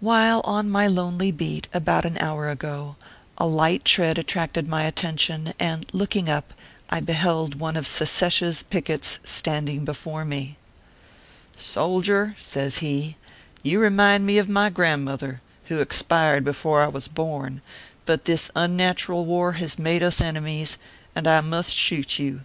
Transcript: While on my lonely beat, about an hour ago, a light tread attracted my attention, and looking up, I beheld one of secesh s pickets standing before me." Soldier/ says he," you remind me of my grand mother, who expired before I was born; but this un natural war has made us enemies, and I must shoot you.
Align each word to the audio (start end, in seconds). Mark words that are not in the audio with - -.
While 0.00 0.42
on 0.42 0.68
my 0.68 0.86
lonely 0.86 1.30
beat, 1.30 1.66
about 1.72 2.04
an 2.04 2.18
hour 2.18 2.50
ago, 2.50 2.96
a 3.38 3.46
light 3.46 3.86
tread 3.86 4.18
attracted 4.18 4.68
my 4.68 4.82
attention, 4.84 5.54
and 5.58 5.86
looking 5.94 6.28
up, 6.28 6.52
I 6.90 7.00
beheld 7.00 7.54
one 7.54 7.74
of 7.78 7.86
secesh 7.86 8.42
s 8.42 8.62
pickets 8.62 9.18
standing 9.24 9.82
before 9.86 10.26
me." 10.26 10.58
Soldier/ 11.56 12.36
says 12.38 12.76
he," 12.84 13.16
you 13.62 13.80
remind 13.80 14.26
me 14.26 14.36
of 14.36 14.46
my 14.46 14.68
grand 14.68 15.06
mother, 15.06 15.40
who 15.68 15.78
expired 15.80 16.44
before 16.44 16.82
I 16.82 16.88
was 16.88 17.08
born; 17.08 17.62
but 18.04 18.26
this 18.26 18.50
un 18.54 18.76
natural 18.76 19.24
war 19.24 19.52
has 19.52 19.78
made 19.78 20.02
us 20.02 20.20
enemies, 20.20 20.76
and 21.16 21.26
I 21.26 21.40
must 21.40 21.74
shoot 21.74 22.18
you. 22.18 22.42